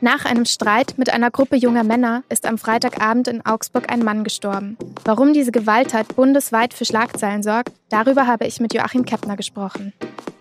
[0.00, 4.24] Nach einem Streit mit einer Gruppe junger Männer ist am Freitagabend in Augsburg ein Mann
[4.24, 4.76] gestorben.
[5.04, 9.94] Warum diese Gewalttat bundesweit für Schlagzeilen sorgt, darüber habe ich mit Joachim Keppner gesprochen.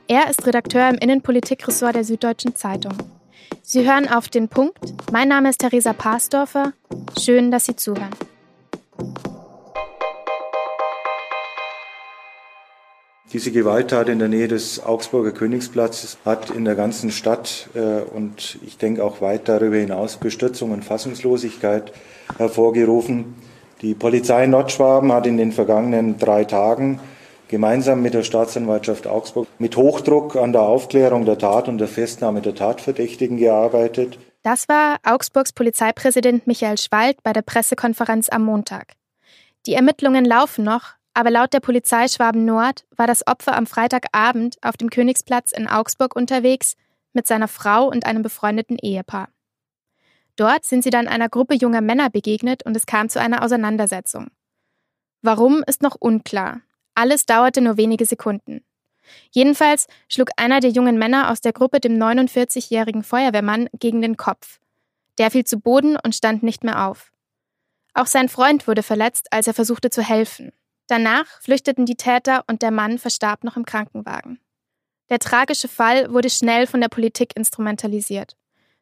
[0.08, 2.94] Er ist Redakteur im Innenpolitikressort der Süddeutschen Zeitung.
[3.62, 4.94] Sie hören auf den Punkt.
[5.12, 6.74] Mein Name ist Theresa Pasdorfer.
[7.18, 8.12] Schön, dass Sie zuhören.
[13.36, 18.58] Diese Gewalttat in der Nähe des Augsburger Königsplatzes hat in der ganzen Stadt äh, und
[18.66, 21.92] ich denke auch weit darüber hinaus Bestürzung und Fassungslosigkeit
[22.38, 23.36] hervorgerufen.
[23.82, 27.02] Die Polizei Nordschwaben hat in den vergangenen drei Tagen
[27.50, 32.40] gemeinsam mit der Staatsanwaltschaft Augsburg mit Hochdruck an der Aufklärung der Tat und der Festnahme
[32.40, 34.18] der Tatverdächtigen gearbeitet.
[34.44, 38.94] Das war Augsburgs Polizeipräsident Michael Schwald bei der Pressekonferenz am Montag.
[39.66, 44.58] Die Ermittlungen laufen noch, aber laut der Polizei Schwaben Nord war das Opfer am Freitagabend
[44.62, 46.76] auf dem Königsplatz in Augsburg unterwegs
[47.14, 49.30] mit seiner Frau und einem befreundeten Ehepaar.
[50.36, 54.28] Dort sind sie dann einer Gruppe junger Männer begegnet und es kam zu einer Auseinandersetzung.
[55.22, 56.60] Warum ist noch unklar.
[56.96, 58.66] Alles dauerte nur wenige Sekunden.
[59.32, 64.60] Jedenfalls schlug einer der jungen Männer aus der Gruppe dem 49-jährigen Feuerwehrmann gegen den Kopf.
[65.18, 67.14] Der fiel zu Boden und stand nicht mehr auf.
[67.94, 70.52] Auch sein Freund wurde verletzt, als er versuchte zu helfen.
[70.88, 74.40] Danach flüchteten die Täter und der Mann verstarb noch im Krankenwagen.
[75.10, 78.36] Der tragische Fall wurde schnell von der Politik instrumentalisiert.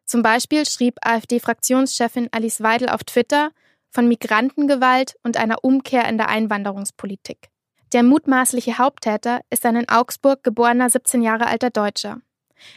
[0.06, 3.50] Zum Beispiel schrieb AfD-Fraktionschefin Alice Weidel auf Twitter
[3.90, 7.48] von Migrantengewalt und einer Umkehr in der Einwanderungspolitik.
[7.92, 12.20] Der mutmaßliche Haupttäter ist ein in Augsburg geborener 17 Jahre alter Deutscher.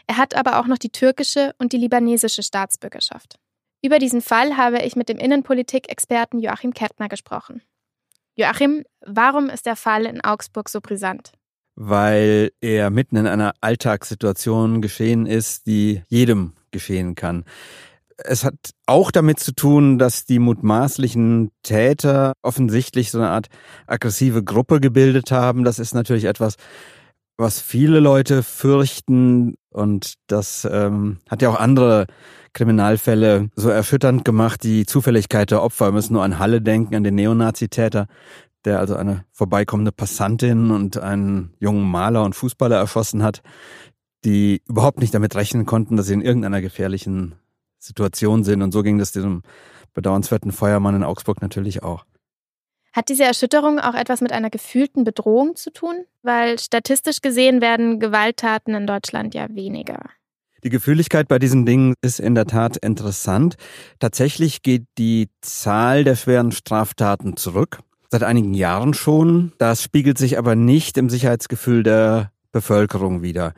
[0.06, 3.40] Er hat aber auch noch die türkische und die libanesische Staatsbürgerschaft.
[3.82, 7.62] Über diesen Fall habe ich mit dem Innenpolitik-Experten Joachim Kettner gesprochen.
[8.38, 11.32] Joachim, warum ist der Fall in Augsburg so brisant?
[11.76, 17.46] Weil er mitten in einer Alltagssituation geschehen ist, die jedem geschehen kann.
[18.18, 23.48] Es hat auch damit zu tun, dass die mutmaßlichen Täter offensichtlich so eine Art
[23.88, 25.64] aggressive Gruppe gebildet haben.
[25.64, 26.58] Das ist natürlich etwas,
[27.38, 32.08] was viele Leute fürchten und das ähm, hat ja auch andere
[32.54, 34.64] Kriminalfälle so erschütternd gemacht.
[34.64, 35.90] Die Zufälligkeit der Opfer.
[35.90, 38.08] Wir müssen nur an Halle denken, an den Neonazi-Täter,
[38.66, 43.44] der also eine vorbeikommende Passantin und einen jungen Maler und Fußballer erschossen hat,
[44.26, 47.36] die überhaupt nicht damit rechnen konnten, dass sie in irgendeiner gefährlichen
[47.78, 48.64] Situation sind.
[48.64, 49.44] Und so ging das diesem
[49.94, 52.06] bedauernswerten Feuermann in Augsburg natürlich auch.
[52.98, 56.06] Hat diese Erschütterung auch etwas mit einer gefühlten Bedrohung zu tun?
[56.24, 60.00] Weil statistisch gesehen werden Gewalttaten in Deutschland ja weniger.
[60.64, 63.56] Die Gefühligkeit bei diesen Dingen ist in der Tat interessant.
[64.00, 67.82] Tatsächlich geht die Zahl der schweren Straftaten zurück.
[68.10, 69.52] Seit einigen Jahren schon.
[69.60, 73.54] Das spiegelt sich aber nicht im Sicherheitsgefühl der Bevölkerung wieder.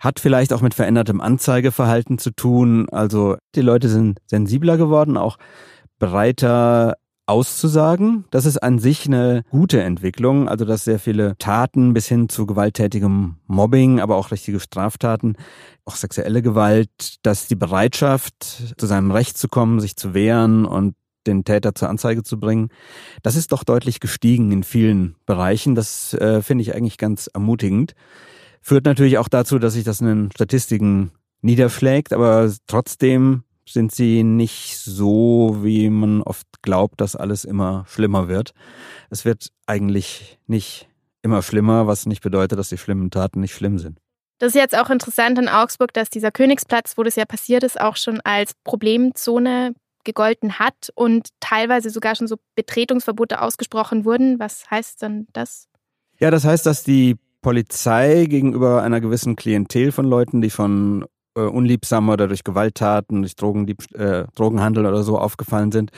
[0.00, 2.88] Hat vielleicht auch mit verändertem Anzeigeverhalten zu tun.
[2.88, 5.38] Also die Leute sind sensibler geworden, auch
[6.00, 6.96] breiter
[7.30, 8.24] auszusagen.
[8.30, 12.44] Das ist an sich eine gute Entwicklung, also dass sehr viele Taten bis hin zu
[12.44, 15.36] gewalttätigem Mobbing, aber auch richtige Straftaten,
[15.84, 18.34] auch sexuelle Gewalt, dass die Bereitschaft,
[18.76, 20.94] zu seinem Recht zu kommen, sich zu wehren und
[21.26, 22.68] den Täter zur Anzeige zu bringen,
[23.22, 25.74] das ist doch deutlich gestiegen in vielen Bereichen.
[25.74, 27.94] Das äh, finde ich eigentlich ganz ermutigend.
[28.60, 31.12] Führt natürlich auch dazu, dass sich das in den Statistiken
[31.42, 38.28] niederschlägt, aber trotzdem sind sie nicht so, wie man oft glaubt, dass alles immer schlimmer
[38.28, 38.52] wird.
[39.10, 40.88] Es wird eigentlich nicht
[41.22, 43.98] immer schlimmer, was nicht bedeutet, dass die schlimmen Taten nicht schlimm sind.
[44.38, 47.78] Das ist jetzt auch interessant in Augsburg, dass dieser Königsplatz, wo das ja passiert ist,
[47.78, 54.38] auch schon als Problemzone gegolten hat und teilweise sogar schon so Betretungsverbote ausgesprochen wurden.
[54.38, 55.68] Was heißt denn das?
[56.18, 61.04] Ja, das heißt, dass die Polizei gegenüber einer gewissen Klientel von Leuten, die von
[61.46, 65.90] äh, unliebsamer oder durch Gewalttaten, durch Drogendieb äh, Drogenhandel oder so aufgefallen sind,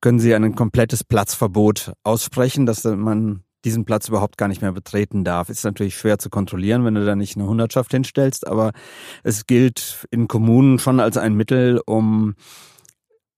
[0.00, 5.24] können sie ein komplettes Platzverbot aussprechen, dass man diesen Platz überhaupt gar nicht mehr betreten
[5.24, 5.48] darf.
[5.48, 8.72] Ist natürlich schwer zu kontrollieren, wenn du da nicht eine Hundertschaft hinstellst, aber
[9.24, 12.34] es gilt in Kommunen schon als ein Mittel, um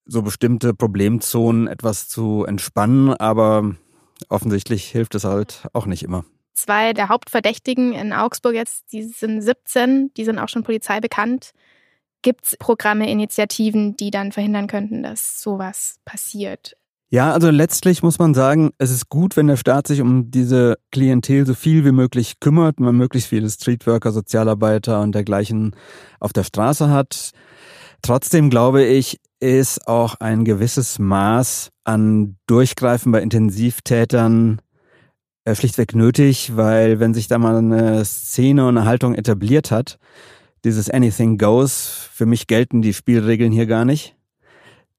[0.04, 3.74] so bestimmte Problemzonen etwas zu entspannen, aber
[4.28, 6.24] offensichtlich hilft es halt auch nicht immer.
[6.52, 11.52] Zwei der Hauptverdächtigen in Augsburg jetzt, die sind 17, die sind auch schon Polizei bekannt.
[12.22, 16.76] Gibt es Programme, Initiativen, die dann verhindern könnten, dass sowas passiert?
[17.12, 20.78] Ja, also letztlich muss man sagen, es ist gut, wenn der Staat sich um diese
[20.92, 25.74] Klientel so viel wie möglich kümmert, man möglichst viele Streetworker, Sozialarbeiter und dergleichen
[26.20, 27.32] auf der Straße hat.
[28.02, 34.60] Trotzdem glaube ich, ist auch ein gewisses Maß an Durchgreifen bei Intensivtätern
[35.52, 39.98] schlichtweg nötig, weil wenn sich da mal eine Szene und eine Haltung etabliert hat,
[40.64, 44.16] dieses Anything Goes, für mich gelten die Spielregeln hier gar nicht,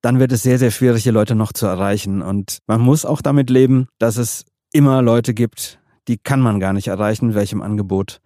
[0.01, 2.21] dann wird es sehr, sehr schwierig, die Leute noch zu erreichen.
[2.21, 6.73] Und man muss auch damit leben, dass es immer Leute gibt, die kann man gar
[6.73, 8.19] nicht erreichen, welchem Angebot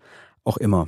[0.46, 0.88] auch immer.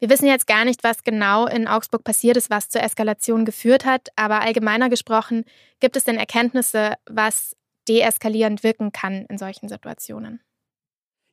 [0.00, 3.84] Wir wissen jetzt gar nicht, was genau in Augsburg passiert ist, was zur Eskalation geführt
[3.84, 5.44] hat, aber allgemeiner gesprochen,
[5.80, 7.56] gibt es denn Erkenntnisse, was
[7.88, 10.40] deeskalierend wirken kann in solchen Situationen?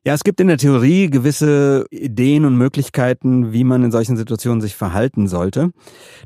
[0.06, 4.60] Ja, es gibt in der Theorie gewisse Ideen und Möglichkeiten, wie man in solchen Situationen
[4.60, 5.72] sich verhalten sollte.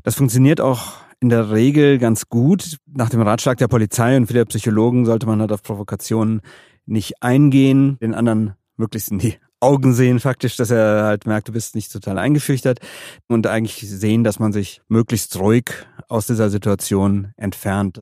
[0.03, 2.77] Das funktioniert auch in der Regel ganz gut.
[2.85, 6.41] Nach dem Ratschlag der Polizei und vieler Psychologen sollte man halt auf Provokationen
[6.85, 11.53] nicht eingehen, den anderen möglichst in die Augen sehen faktisch, dass er halt merkt, du
[11.53, 12.79] bist nicht total eingeschüchtert
[13.27, 15.71] und eigentlich sehen, dass man sich möglichst ruhig
[16.07, 18.01] aus dieser Situation entfernt.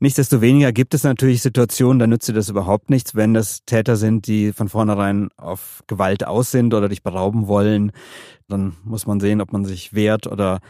[0.00, 4.26] Nichtsdestoweniger gibt es natürlich Situationen, da nützt dir das überhaupt nichts, wenn das Täter sind,
[4.26, 7.90] die von vornherein auf Gewalt aus sind oder dich berauben wollen.
[8.46, 10.60] Dann muss man sehen, ob man sich wehrt oder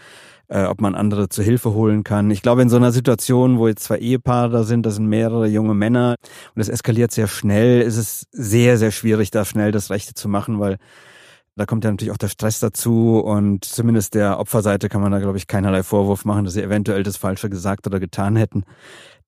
[0.48, 2.30] äh, ob man andere zu Hilfe holen kann.
[2.30, 5.46] Ich glaube, in so einer Situation, wo jetzt zwei Ehepaare da sind, das sind mehrere
[5.46, 6.16] junge Männer
[6.54, 10.28] und es eskaliert sehr schnell, ist es sehr, sehr schwierig, da schnell das Rechte zu
[10.28, 10.78] machen, weil
[11.56, 15.18] da kommt ja natürlich auch der Stress dazu und zumindest der Opferseite kann man da,
[15.18, 18.64] glaube ich, keinerlei Vorwurf machen, dass sie eventuell das Falsche gesagt oder getan hätten.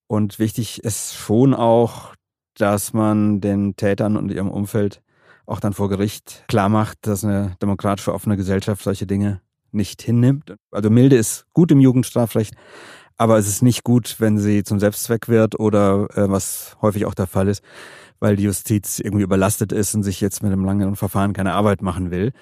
[0.06, 2.14] Und wichtig ist schon auch,
[2.54, 5.02] dass man den Tätern und ihrem Umfeld
[5.46, 9.40] auch dann vor Gericht klar macht, dass eine demokratische, offene Gesellschaft solche Dinge
[9.72, 10.54] nicht hinnimmt.
[10.70, 12.54] Also milde ist gut im Jugendstrafrecht,
[13.16, 17.14] aber es ist nicht gut, wenn sie zum Selbstzweck wird oder äh, was häufig auch
[17.14, 17.62] der Fall ist,
[18.18, 21.82] weil die Justiz irgendwie überlastet ist und sich jetzt mit einem langen Verfahren keine Arbeit
[21.82, 22.32] machen will.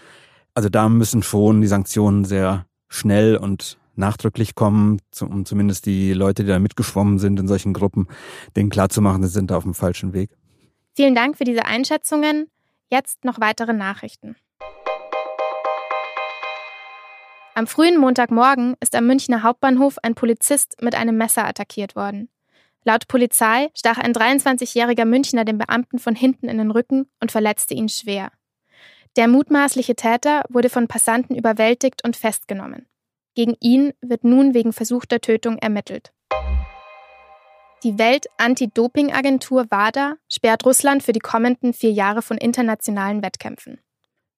[0.55, 6.45] Also da müssen schon die Sanktionen sehr schnell und nachdrücklich kommen, um zumindest die Leute,
[6.45, 8.07] die da mitgeschwommen sind in solchen Gruppen,
[8.57, 10.31] denen klarzumachen, sie sind da auf dem falschen Weg.
[10.95, 12.47] Vielen Dank für diese Einschätzungen.
[12.91, 14.37] Jetzt noch weitere Nachrichten.
[17.59, 22.29] Am frühen Montagmorgen ist am Münchner Hauptbahnhof ein Polizist mit einem Messer attackiert worden.
[22.85, 27.75] Laut Polizei stach ein 23-jähriger Münchner dem Beamten von hinten in den Rücken und verletzte
[27.75, 28.31] ihn schwer.
[29.17, 32.87] Der mutmaßliche Täter wurde von Passanten überwältigt und festgenommen.
[33.35, 36.13] Gegen ihn wird nun wegen versuchter Tötung ermittelt.
[37.83, 43.81] Die Welt-Anti-Doping-Agentur WADA sperrt Russland für die kommenden vier Jahre von internationalen Wettkämpfen.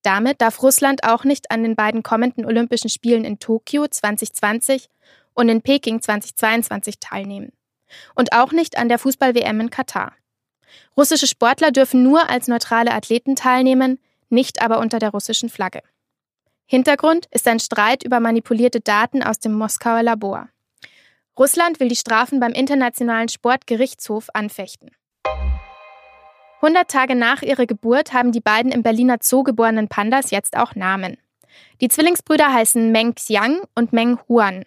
[0.03, 4.89] Damit darf Russland auch nicht an den beiden kommenden Olympischen Spielen in Tokio 2020
[5.35, 7.53] und in Peking 2022 teilnehmen.
[8.15, 10.13] Und auch nicht an der Fußball-WM in Katar.
[10.97, 13.99] Russische Sportler dürfen nur als neutrale Athleten teilnehmen,
[14.29, 15.83] nicht aber unter der russischen Flagge.
[16.67, 20.49] Hintergrund ist ein Streit über manipulierte Daten aus dem Moskauer Labor.
[21.37, 24.91] Russland will die Strafen beim Internationalen Sportgerichtshof anfechten.
[26.63, 30.75] 100 Tage nach ihrer Geburt haben die beiden im Berliner Zoo geborenen Pandas jetzt auch
[30.75, 31.17] Namen.
[31.81, 34.67] Die Zwillingsbrüder heißen Meng Xiang und Meng Huan.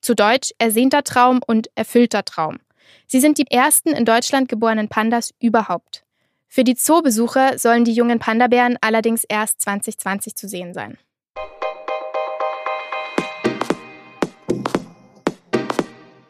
[0.00, 2.60] Zu Deutsch ersehnter Traum und erfüllter Traum.
[3.06, 6.04] Sie sind die ersten in Deutschland geborenen Pandas überhaupt.
[6.48, 10.96] Für die Zoobesucher sollen die jungen Pandabären allerdings erst 2020 zu sehen sein.